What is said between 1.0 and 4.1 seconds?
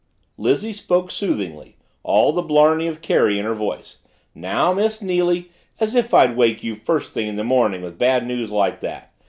soothingly, all the blarney of Kerry in her voice.